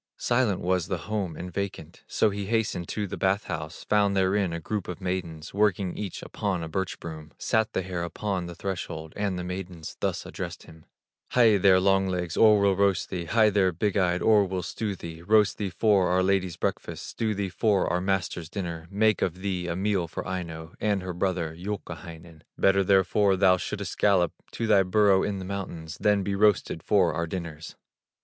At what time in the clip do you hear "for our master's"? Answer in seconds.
17.49-18.49